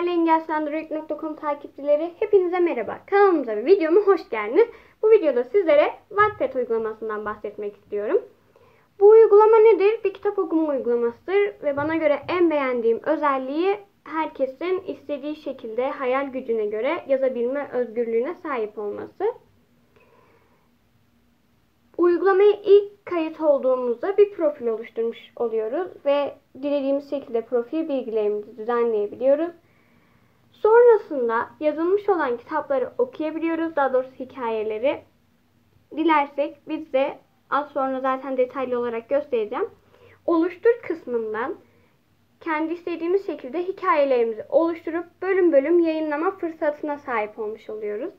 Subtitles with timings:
[0.00, 2.98] Değerli engelsandroid.com takipçileri hepinize merhaba.
[3.06, 4.68] Kanalımıza ve videoma hoş geldiniz.
[5.02, 8.22] Bu videoda sizlere Wattpad uygulamasından bahsetmek istiyorum.
[9.00, 10.00] Bu uygulama nedir?
[10.04, 16.66] Bir kitap okuma uygulamasıdır ve bana göre en beğendiğim özelliği herkesin istediği şekilde hayal gücüne
[16.66, 19.24] göre yazabilme özgürlüğüne sahip olması.
[21.98, 29.52] Uygulamaya ilk kayıt olduğumuzda bir profil oluşturmuş oluyoruz ve dilediğimiz şekilde profil bilgilerimizi düzenleyebiliyoruz.
[30.62, 35.02] Sonrasında yazılmış olan kitapları okuyabiliyoruz, daha doğrusu hikayeleri.
[35.96, 37.18] Dilersek biz de
[37.50, 39.68] az sonra zaten detaylı olarak göstereceğim.
[40.26, 41.54] Oluştur kısmından
[42.40, 48.14] kendi istediğimiz şekilde hikayelerimizi oluşturup bölüm bölüm yayınlama fırsatına sahip olmuş oluyoruz.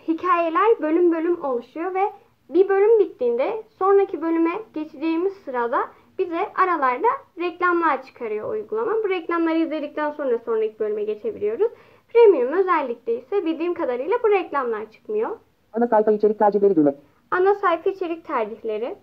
[0.08, 2.02] hikayeler bölüm bölüm oluşuyor ve
[2.48, 5.78] bir bölüm bittiğinde sonraki bölüme geçeceğimiz sırada
[6.19, 8.92] bize aralarda reklamlar çıkarıyor uygulama.
[9.04, 11.72] Bu reklamları izledikten sonra sonraki bölüme geçebiliyoruz.
[12.08, 15.30] Premium özellikle ise bildiğim kadarıyla bu reklamlar çıkmıyor.
[15.72, 16.94] Ana sayfa içerik tercihleri düğme.
[17.30, 18.96] Ana sayfa içerik tercihleri.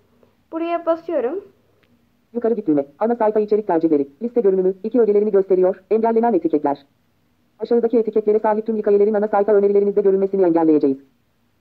[0.54, 1.44] Buraya basıyorum.
[2.34, 2.86] Yukarı git düğme.
[3.00, 4.08] Ana sayfa içerik tercihleri.
[4.22, 4.74] Liste görünümü.
[4.84, 5.84] iki ögelerini gösteriyor.
[5.92, 6.86] Engellenen etiketler.
[7.60, 10.98] Aşağıdaki etiketlere sahip tüm hikayelerin ana sayfa önerilerinizde görünmesini engelleyeceğiz.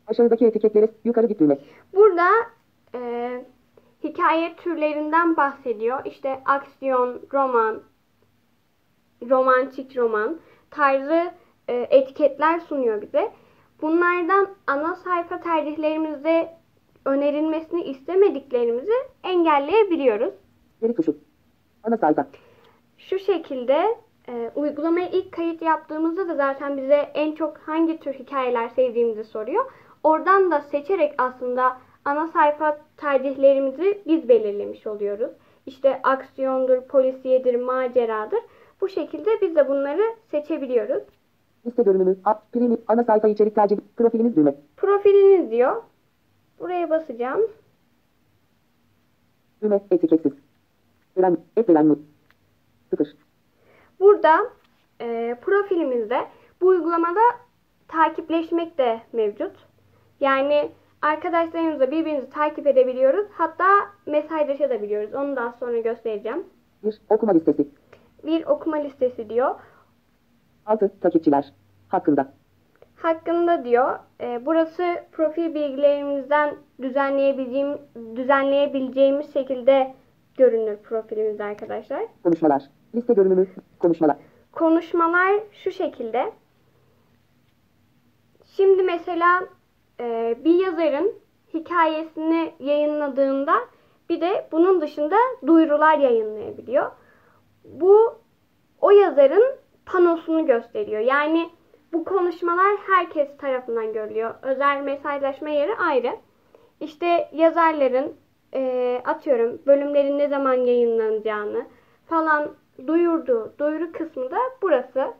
[0.06, 1.58] Aşağıdaki etiketlere yukarı git düğme.
[1.94, 2.28] Burada
[2.94, 3.30] e,
[4.04, 6.00] hikaye türlerinden bahsediyor.
[6.04, 7.82] İşte aksiyon, roman,
[9.30, 10.38] romantik roman
[10.70, 11.30] tarzı
[11.68, 13.30] e, etiketler sunuyor bize.
[13.82, 16.61] Bunlardan ana sayfa tercihlerimizde
[17.04, 18.92] önerilmesini istemediklerimizi
[19.24, 20.34] engelleyebiliyoruz.
[20.80, 21.16] Geri tuşu.
[21.84, 22.26] Ana sayfa.
[22.98, 23.96] Şu şekilde
[24.28, 29.64] e, uygulamaya ilk kayıt yaptığımızda da zaten bize en çok hangi tür hikayeler sevdiğimizi soruyor.
[30.02, 35.30] Oradan da seçerek aslında ana sayfa tercihlerimizi biz belirlemiş oluyoruz.
[35.66, 38.40] İşte aksiyondur, polisiyedir, maceradır.
[38.80, 41.02] Bu şekilde biz de bunları seçebiliyoruz.
[41.66, 42.16] Liste görünümü.
[42.24, 43.76] A, primi, ana sayfa içerik tercih.
[43.96, 44.54] Profiliniz düğme.
[44.76, 45.82] Profiliniz diyor.
[46.62, 47.40] Buraya basacağım.
[49.62, 49.80] Düğme.
[49.90, 50.32] Etiketsiz.
[51.16, 51.36] Veren.
[51.56, 51.96] Et veren mi?
[52.90, 53.16] Sıfır.
[54.00, 54.50] Burada
[55.00, 56.28] e, profilimizde
[56.60, 57.20] bu uygulamada
[57.88, 59.52] takipleşmek de mevcut.
[60.20, 60.70] Yani
[61.02, 63.26] arkadaşlarımızla birbirimizi takip edebiliyoruz.
[63.32, 63.66] Hatta
[64.06, 65.14] mesajlaşabiliyoruz.
[65.14, 66.46] Onu daha sonra göstereceğim.
[66.84, 67.00] Bir.
[67.10, 67.68] Okuma listesi.
[68.26, 69.54] Bir okuma listesi diyor.
[70.66, 71.00] 6.
[71.00, 71.52] Takipçiler.
[71.88, 72.32] Hakkında.
[73.02, 73.98] Hakkında diyor.
[74.20, 74.82] E, burası
[75.12, 77.78] profil bilgilerimizden düzenleyebileceğim,
[78.16, 79.94] düzenleyebileceğimiz şekilde
[80.36, 82.02] görünür profilimiz arkadaşlar.
[82.22, 82.62] Konuşmalar.
[82.94, 83.46] Liste görünümü.
[83.78, 84.16] Konuşmalar.
[84.52, 86.32] Konuşmalar şu şekilde.
[88.44, 89.40] Şimdi mesela
[90.00, 91.14] e, bir yazarın
[91.54, 93.54] hikayesini yayınladığında
[94.08, 96.90] bir de bunun dışında duyurular yayınlayabiliyor.
[97.64, 98.14] Bu
[98.80, 101.00] o yazarın panosunu gösteriyor.
[101.00, 101.50] Yani
[101.92, 104.34] bu konuşmalar herkes tarafından görülüyor.
[104.42, 106.16] Özel mesajlaşma yeri ayrı.
[106.80, 108.14] İşte yazarların
[108.54, 111.66] e, atıyorum bölümlerin ne zaman yayınlanacağını
[112.06, 112.48] falan
[112.86, 115.14] duyurduğu duyuru kısmı da burası.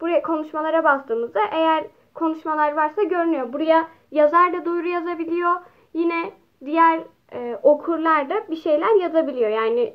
[0.00, 3.52] Buraya konuşmalara bastığımızda eğer konuşmalar varsa görünüyor.
[3.52, 5.52] Buraya yazar da duyuru yazabiliyor.
[5.94, 6.32] Yine
[6.64, 7.00] diğer
[7.32, 9.50] e, okurlar da bir şeyler yazabiliyor.
[9.50, 9.94] Yani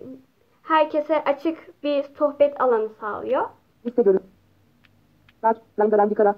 [0.63, 3.49] herkese açık bir sohbet alanı sağlıyor.
[3.85, 4.34] Liste görünümü.
[5.45, 5.61] Takip.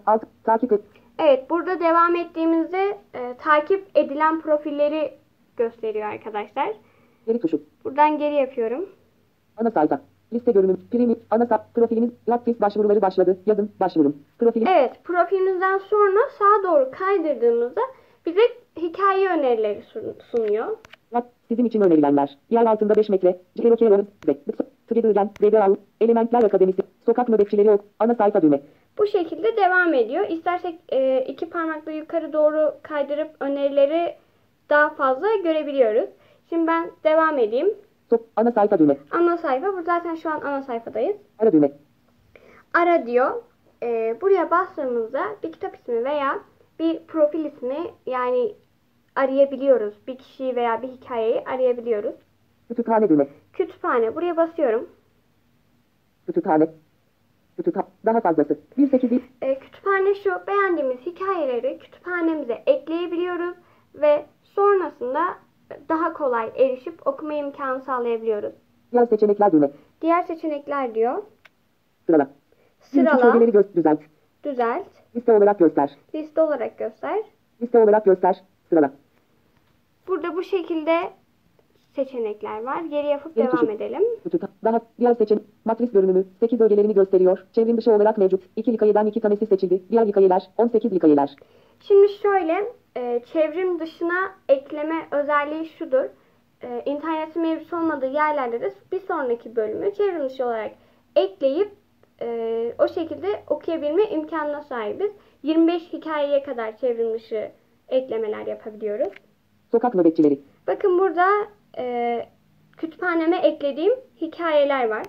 [0.06, 0.24] Alt.
[0.74, 0.82] Et.
[1.20, 5.14] Evet burada devam ettiğimizde e, takip edilen profilleri
[5.58, 6.70] gösteriyor arkadaşlar.
[7.26, 7.62] Geri tuşu.
[7.86, 8.90] Buradan geri yapıyorum.
[9.58, 10.02] Ana sayfa.
[10.34, 10.78] Liste görünümü.
[10.92, 11.16] Primi.
[11.32, 11.68] Ana sayfa.
[11.76, 12.12] Profiliniz.
[12.32, 13.38] Aktif başvuruları başladı.
[13.46, 13.72] Yazın.
[13.80, 14.24] Başvurun.
[14.40, 14.66] Profili.
[14.70, 17.82] Evet profilimizden sonra sağa doğru kaydırdığımızda
[18.26, 18.42] bize
[18.78, 20.78] hikaye önerileri sun- sunuyor.
[21.48, 22.38] Sizin için önerilenler.
[22.50, 23.40] Yer altında 5 metre.
[23.58, 24.06] Ciherokeros.
[24.88, 24.94] Ve.
[24.96, 25.30] Tügedürgen.
[25.42, 25.78] DBAU.
[26.02, 26.82] Elementler Akademisi.
[27.06, 27.82] Sokak nöbetçileri ok.
[28.00, 28.62] Ana sayfa düğme.
[28.98, 30.30] Bu şekilde devam ediyor.
[30.30, 34.16] İstersek e, iki parmakla yukarı doğru kaydırıp önerileri
[34.70, 36.10] daha fazla görebiliyoruz.
[36.50, 37.74] Şimdi ben devam edeyim.
[38.10, 38.26] Sok.
[38.36, 38.98] Ana sayfa düğme.
[39.12, 39.78] Ana sayfa.
[39.78, 41.18] Bu zaten şu an ana sayfadayız.
[41.40, 41.72] Ara düğme.
[42.74, 43.44] Ara diyor.
[43.84, 46.40] E, buraya bastığımızda bir kitap ismi veya
[46.80, 48.54] bir profil ismi yani
[49.16, 49.94] arayabiliyoruz.
[50.08, 52.16] Bir kişiyi veya bir hikayeyi arayabiliyoruz.
[52.68, 53.28] Kütüphane düğme.
[53.58, 54.16] Kütüphane.
[54.16, 54.90] Buraya basıyorum.
[56.26, 56.68] Kütüphane.
[57.58, 57.88] Kütüphane.
[58.06, 58.60] Daha fazlası.
[58.78, 59.22] 1.8.
[59.42, 60.32] E, kütüphane şu.
[60.48, 63.56] Beğendiğimiz hikayeleri kütüphanemize ekleyebiliyoruz
[63.96, 65.24] ve sonrasında
[65.90, 68.54] daha kolay erişip okuma imkanı sağlayabiliyoruz.
[68.92, 69.72] Diğer seçenekler düğme.
[70.02, 71.24] Diğer seçenekler diyor.
[72.06, 72.30] Sırala.
[72.80, 74.00] Sırala, ögeleri gö- düzelt.
[74.44, 75.98] düzelt, Liste olarak göster.
[76.16, 77.20] liste olarak göster.
[77.62, 78.44] Liste olarak göster.
[78.70, 78.92] Sırala.
[80.08, 81.00] Burada bu şekilde
[81.98, 82.82] seçenekler var.
[82.82, 83.72] Geri yapıp Geri devam tuşu.
[83.72, 84.02] edelim.
[84.64, 85.44] Daha diğer seçenek.
[85.66, 87.46] Matris görünümü 8 ögelerini gösteriyor.
[87.56, 88.44] Çevrim dışı olarak mevcut.
[88.56, 89.84] 2 hikayeden 2 tanesi seçildi.
[89.92, 91.36] Diğer hikayeler 18 hikayeler.
[91.80, 96.06] Şimdi şöyle, e, çevrim dışına ekleme özelliği şudur.
[96.64, 100.72] E, internetin mevcut olmadığı yerlerde de bir sonraki bölümü çevrim dışı olarak
[101.16, 101.72] ekleyip
[102.22, 102.28] e,
[102.80, 105.12] o şekilde okuyabilme imkanına sahibiz.
[105.44, 107.52] 25 hikayeye kadar çevrim dışı
[107.90, 109.14] eklemeler yapabiliyoruz.
[109.72, 110.40] Sokak nöbetçileri.
[110.68, 111.28] Bakın burada
[111.78, 112.26] e,
[112.78, 115.04] kütüphaneme eklediğim hikayeler var.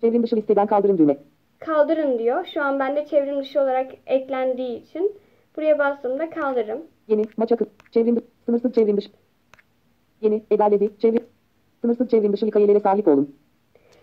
[0.00, 1.18] Çevrim dışı listeden kaldırın düğme.
[1.58, 2.46] Kaldırın diyor.
[2.54, 5.16] Şu an bende çevrim dışı olarak eklendiği için
[5.56, 6.82] buraya bastığımda kaldırırım.
[7.08, 7.66] Yeni maç akı.
[7.90, 8.26] Çevrim dışı.
[8.46, 9.10] Sınırsız çevrim dışı.
[10.20, 10.90] Yeni edaledi.
[10.98, 11.24] Çevrim.
[11.80, 13.36] Sınırsız çevrim dışı hikayelere sahip olun.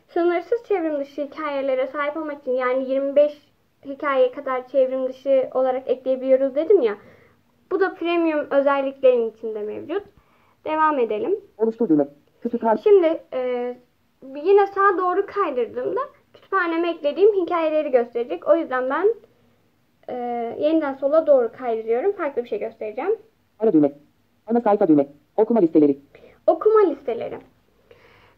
[0.07, 3.31] Sınırsız çevrim dışı hikayelere sahip olmak için yani 25
[3.86, 6.98] hikaye kadar çevrim dışı olarak ekleyebiliyoruz dedim ya.
[7.71, 10.03] Bu da premium özelliklerin içinde mevcut.
[10.68, 11.40] Devam edelim.
[11.58, 12.08] Oluştur düğme.
[12.42, 12.80] Kütüphane.
[12.84, 13.75] Şimdi e,
[14.36, 16.00] yine sağa doğru kaydırdığımda
[16.34, 18.48] kütüphaneme eklediğim hikayeleri gösterecek.
[18.48, 19.08] O yüzden ben
[20.10, 20.16] e,
[20.60, 22.12] yeniden sola doğru kaydırıyorum.
[22.12, 23.16] Farklı bir şey göstereceğim.
[23.60, 23.92] Ara düğme.
[24.48, 25.08] Ana sayfa düğme.
[25.38, 25.98] Okuma listeleri.
[26.48, 27.38] Okuma listeleri.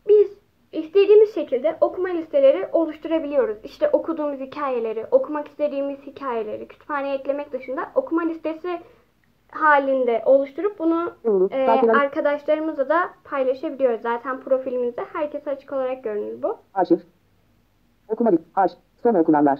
[0.07, 0.27] Biz
[0.71, 3.57] istediğimiz şekilde okuma listeleri oluşturabiliyoruz.
[3.63, 8.79] İşte okuduğumuz hikayeleri, okumak istediğimiz hikayeleri kütüphaneye eklemek dışında okuma listesi
[9.51, 11.13] halinde oluşturup bunu
[11.51, 14.01] e, arkadaşlarımızla da paylaşabiliyoruz.
[14.01, 16.57] Zaten profilimizde herkese açık olarak görünür bu.
[16.73, 16.97] Arşiv.
[18.09, 18.49] Okuma listesi.
[18.55, 18.71] Arş.
[19.03, 19.59] Son okunanlar.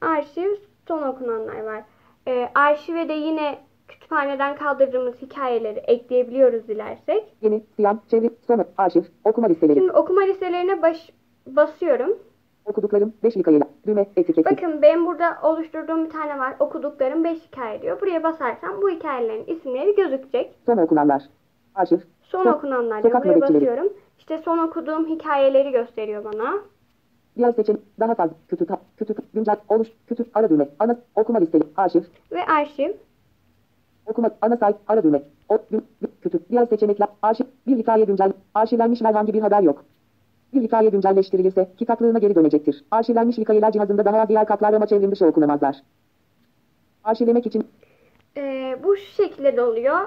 [0.00, 0.50] Arşiv,
[0.88, 1.84] son okunanlar var.
[2.28, 7.34] E, arşive de yine kütüphaneden kaldırdığımız hikayeleri ekleyebiliyoruz dilersek.
[7.42, 7.62] Yeni.
[7.76, 7.96] Siyah.
[8.10, 8.36] Çevrim.
[8.46, 8.64] Son.
[8.78, 9.02] Arşiv.
[9.24, 9.78] Okuma listeleri.
[9.78, 11.10] Şimdi okuma listelerine baş,
[11.46, 12.18] basıyorum.
[12.64, 13.63] Okuduklarım 5 hikayeler.
[13.86, 14.06] Düğme.
[14.16, 14.50] Etiketi.
[14.50, 16.54] Bakın benim burada oluşturduğum bir tane var.
[16.58, 18.00] Okuduklarım 5 hikaye diyor.
[18.00, 20.54] Buraya basarsam bu hikayelerin isimleri gözükecek.
[20.66, 21.22] Son okunanlar.
[21.74, 21.98] Arşiv.
[22.22, 23.14] Son Sok- okunanlar diyor.
[23.14, 23.54] Buraya nöbetçileri.
[23.66, 23.92] basıyorum.
[24.18, 26.54] İşte son okuduğum hikayeleri gösteriyor bana.
[27.36, 27.80] Diğer seçenek.
[28.00, 28.34] Daha fazla.
[28.48, 28.80] Kütüphane.
[28.96, 29.26] Kütüphane.
[29.34, 29.56] Güncel.
[29.68, 29.88] Oluş.
[30.06, 30.36] Kütüp.
[30.36, 30.68] Ara düğme.
[30.78, 30.96] Ana.
[31.14, 31.62] Okuma listeli.
[31.76, 32.02] Arşiv.
[32.32, 32.92] Ve arşiv.
[34.06, 34.30] Okuma.
[34.42, 34.78] Ana sayfa.
[34.88, 35.22] Ara düğme.
[35.48, 35.58] O.
[36.22, 36.50] Kütüp.
[36.50, 37.08] Diğer seçenekler.
[37.22, 37.44] Arşiv.
[37.66, 38.32] Bir hikaye güncel.
[38.54, 39.84] Arşivlenmiş herhangi bir haber yok.
[40.54, 42.84] Bir hikaye güncelleştirilirse kitaplığına geri dönecektir.
[42.90, 45.76] Arşivlenmiş hikayeler cihazında daha diğer katlar ama çevrim dışı okunamazlar.
[47.04, 47.66] Arşivlemek için
[48.36, 50.00] Ee, bu şu şekilde de oluyor.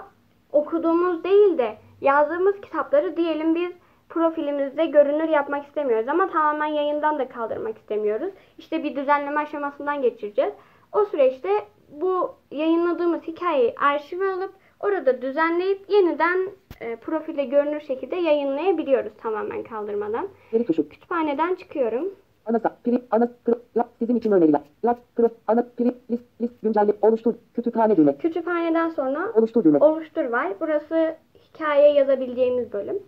[0.52, 3.72] Okuduğumuz değil de yazdığımız kitapları diyelim biz
[4.10, 8.34] profilimizde görünür yapmak istemiyoruz ama tamamen yayından da kaldırmak istemiyoruz.
[8.58, 10.54] İşte bir düzenleme aşamasından geçireceğiz.
[10.94, 11.50] O süreçte
[11.90, 16.50] bu yayınladığımız hikayeyi arşive alıp orada düzenleyip yeniden
[16.82, 20.28] e, profilde görünür şekilde yayınlayabiliyoruz tamamen kaldırmadan.
[20.52, 20.90] geri tuşu.
[20.90, 22.14] Kütüphaneden çıkıyorum.
[22.46, 24.62] Ana sa pri ana pri la sizin için öneriler.
[24.86, 28.18] La pri ana pri list list güncelle oluştur kütüphane düğme.
[28.18, 29.78] Kütüphaneden sonra Oluştur düğme.
[29.78, 30.54] oluştur var.
[30.60, 33.00] Burası hikaye yazabileceğimiz bölüm.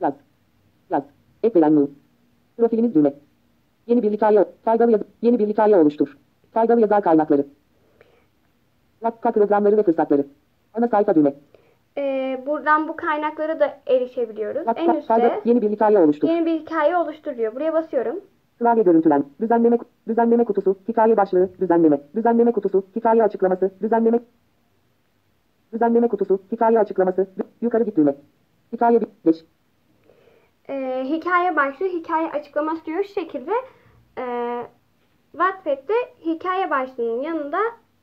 [0.00, 0.14] Yaz.
[0.90, 1.02] Yaz.
[1.42, 1.90] Ekveren mu.
[2.56, 3.14] Profiliniz düğme.
[3.86, 6.16] Yeni bir hikaye faydalı yazı yeni bir hikaye oluştur.
[6.52, 7.46] Faydalı yazar kaynakları.
[9.04, 10.26] Lakka programları ve fırsatları.
[10.74, 11.34] Ana sayfa düğme.
[11.98, 14.60] Ee, buradan bu kaynaklara da erişebiliyoruz.
[14.60, 16.28] En Lakka üstte fayda yeni bir hikaye oluştur.
[16.28, 17.54] yeni bir hikaye oluştur diyor.
[17.54, 18.20] Buraya basıyorum.
[18.58, 19.24] Klavye görüntülen.
[19.40, 20.76] Düzenleme düzenleme kutusu.
[20.88, 21.50] Hikaye başlığı.
[21.60, 22.00] Düzenleme.
[22.16, 22.84] Düzenleme kutusu.
[22.96, 23.70] Hikaye açıklaması.
[23.82, 24.20] Düzenleme
[25.72, 26.40] Düzenleme kutusu.
[26.52, 27.26] Hikaye açıklaması.
[27.62, 28.14] Yukarı git düğme.
[28.72, 29.36] Hikaye geç.
[30.68, 33.04] Ee, hikaye başlığı, hikaye açıklaması diyor.
[33.04, 33.50] Şu şekilde
[34.18, 34.24] e,
[35.32, 35.94] Wattpad'de
[36.24, 37.58] hikaye başlığının yanında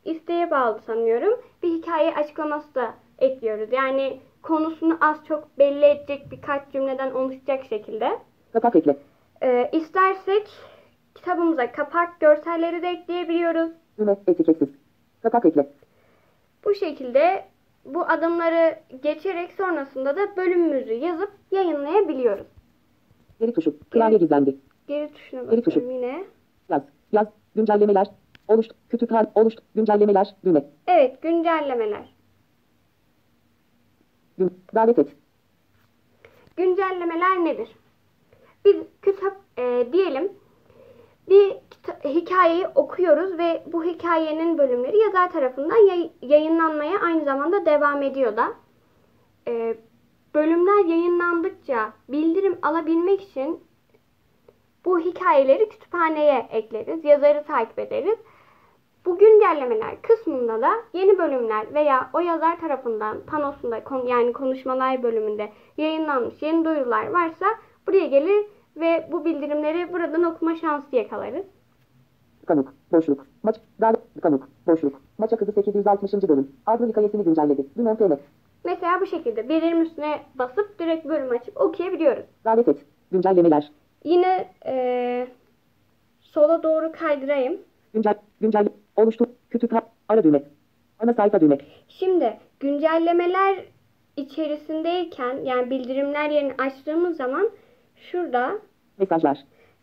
[0.06, 1.40] isteğe bağlı sanıyorum.
[1.64, 3.70] Bir hikaye açıklaması da ekliyoruz.
[3.72, 8.20] Yani konusunu az çok belli edecek birkaç cümleden oluşacak şekilde.
[8.54, 8.98] Kapak ekle.
[9.44, 10.48] Ee, istersek
[11.16, 13.72] kitabımıza kapak görselleri de ekleyebiliyoruz.
[13.98, 14.70] Düğme etiketsiz.
[15.24, 15.70] Kapak ekle.
[16.66, 17.46] Bu şekilde
[17.86, 22.48] bu adımları geçerek sonrasında da bölümümüzü yazıp yayınlayabiliyoruz.
[23.40, 23.76] Geri tuşu.
[23.92, 24.58] Klavye gizlendi.
[24.88, 25.80] Geri tuşuna Geri tuşu.
[25.80, 26.24] basıyorum yine.
[26.70, 26.82] Yaz.
[27.12, 27.28] Yaz.
[27.56, 28.08] Güncellemeler.
[28.48, 28.76] Oluştu.
[28.90, 29.32] Kütüphane.
[29.36, 29.64] Oluştu.
[29.76, 30.36] Güncellemeler.
[30.46, 30.66] Düğme.
[30.88, 32.16] Evet güncellemeler.
[34.38, 34.64] Gün.
[34.76, 35.10] Davet et.
[36.58, 37.70] Güncellemeler nedir?
[38.66, 38.76] Biz
[39.06, 40.32] kitap e, diyelim
[41.30, 48.02] bir kita- hikayeyi okuyoruz ve bu hikayenin bölümleri yazar tarafından yay- yayınlanmaya aynı zamanda devam
[48.02, 48.54] ediyor da.
[49.48, 49.78] E,
[50.36, 53.60] bölümler yayınlandıkça bildirim alabilmek için
[54.86, 58.18] bu hikayeleri kütüphaneye ekleriz, yazarı takip ederiz.
[59.06, 66.42] Bu güncellemeler kısmında da yeni bölümler veya o yazar tarafından panosunda yani konuşmalar bölümünde yayınlanmış
[66.42, 67.46] yeni duyurular varsa
[67.88, 68.46] buraya gelir
[68.76, 71.46] ve bu bildirimleri buradan okuma şansı yakalarız.
[72.46, 72.74] Kanuk.
[72.92, 73.26] Boşluk.
[73.44, 73.56] Maç.
[73.82, 74.00] Davet.
[74.22, 74.50] Kanuk.
[74.68, 75.02] Boşluk.
[75.18, 76.14] Maç akıdı 860.
[76.14, 76.52] bölüm.
[76.66, 77.66] Adlı hikayesini güncelledi.
[77.78, 78.18] Limon TL.
[78.66, 82.26] Mesela bu şekilde bildirim üstüne basıp direkt bölüm açıp okuyabiliyoruz.
[82.46, 82.78] Davet et.
[83.12, 83.72] Güncellemeler.
[84.04, 85.28] Yine eee,
[86.20, 87.58] sola doğru kaydırayım.
[87.94, 88.16] Güncel.
[88.42, 88.68] Güncel.
[88.96, 89.28] Oluştur.
[89.50, 89.84] Kütüphane.
[90.10, 90.44] Ara düğme.
[91.00, 91.58] Ana sayfa düğme.
[91.88, 93.66] Şimdi güncellemeler
[94.18, 97.50] içerisindeyken yani bildirimler yerini açtığımız zaman
[97.96, 98.60] şurada
[98.98, 99.38] Mesajlar.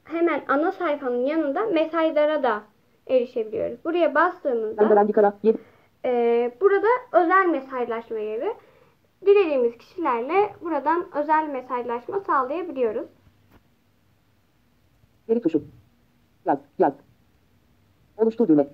[0.04, 2.62] hemen ana sayfanın yanında mesajlara da
[3.06, 3.84] erişebiliyoruz.
[3.84, 5.34] Buraya bastığımızda Gönderen Dikara.
[5.42, 5.58] 7.
[6.04, 8.54] eee, burada özel mesajlaşma yeri.
[9.26, 13.06] Dilediğimiz kişilerle buradan özel mesajlaşma sağlayabiliyoruz.
[15.28, 15.62] Geri tuşu.
[16.46, 16.58] Yaz.
[16.78, 16.92] Yaz.
[18.16, 18.66] Oluştur düğme.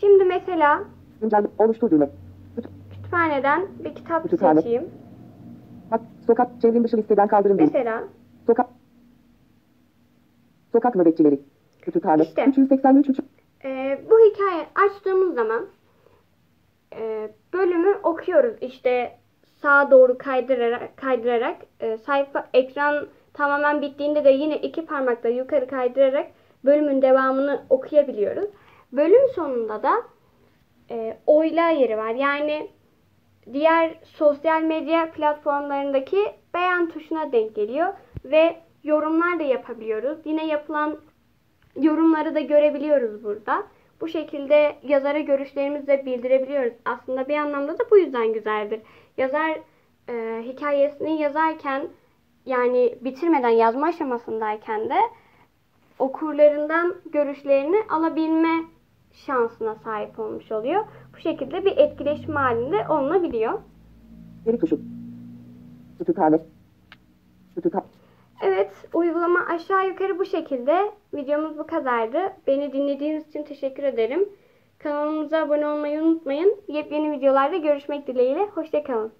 [0.00, 0.84] Şimdi mesela
[1.20, 1.46] Güncel.
[1.58, 2.08] Oluştur düğme.
[2.56, 4.60] Kütü- kütüphaneden bir kitap Kütüphane.
[4.60, 4.90] seçeyim.
[5.90, 6.00] Bak.
[6.26, 6.60] Sokak.
[6.62, 7.66] Çevrim dışı listeden kaldırın düğme.
[7.72, 8.04] Mesela
[8.46, 8.66] Sokak.
[10.72, 11.40] Sokak nöbetçileri.
[11.82, 12.22] Kütüphane.
[12.22, 12.44] İşte.
[12.48, 13.20] 383 3.
[13.64, 15.66] Ee, bu hikaye açtığımız zaman
[16.96, 18.54] e, bölümü okuyoruz.
[18.60, 19.12] İşte
[19.62, 26.26] sağa doğru kaydırarak, kaydırarak e, sayfa ekran tamamen bittiğinde de yine iki parmakla yukarı kaydırarak
[26.64, 28.50] bölümün devamını okuyabiliyoruz.
[28.92, 30.02] Bölüm sonunda da
[30.90, 32.10] e, oyla yeri var.
[32.10, 32.70] Yani
[33.52, 36.18] diğer sosyal medya platformlarındaki
[36.54, 40.18] beğen tuşuna denk geliyor ve yorumlar da yapabiliyoruz.
[40.24, 40.98] Yine yapılan
[41.80, 43.64] yorumları da görebiliyoruz burada.
[44.00, 46.72] Bu şekilde yazara görüşlerimizi de bildirebiliyoruz.
[46.84, 48.80] Aslında bir anlamda da bu yüzden güzeldir.
[49.16, 49.60] Yazar
[50.08, 51.88] e, hikayesini yazarken
[52.46, 54.98] yani bitirmeden yazma aşamasındayken de
[55.98, 58.75] okurlarından görüşlerini alabilme
[59.26, 60.84] şansına sahip olmuş oluyor.
[61.16, 63.58] Bu şekilde bir etkileşim halinde olunabiliyor.
[64.44, 64.80] Geri tuşu.
[65.98, 66.40] Kütüphane.
[67.54, 67.84] Kütüphane.
[68.42, 70.92] Evet, uygulama aşağı yukarı bu şekilde.
[71.14, 72.18] Videomuz bu kadardı.
[72.46, 74.28] Beni dinlediğiniz için teşekkür ederim.
[74.78, 76.56] Kanalımıza abone olmayı unutmayın.
[76.68, 78.46] Yepyeni videolarda görüşmek dileğiyle.
[78.46, 79.12] Hoşçakalın.